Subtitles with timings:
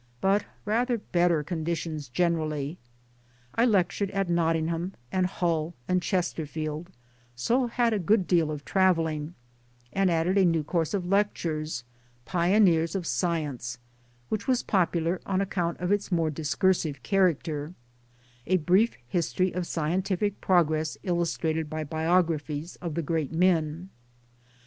[0.19, 2.79] but rather better conditions generally.
[3.53, 6.89] I lectured at Notting ham and Hull and Chesterfield,
[7.35, 9.35] so had a good deal of traveling,
[9.93, 11.83] and added a new course of lectures"
[12.33, 13.77] Pioneers of Science"
[14.29, 17.75] which was popular on account of its more discursive character:
[18.47, 23.91] a brief history of scientific progress illustrated by biographies of the great men.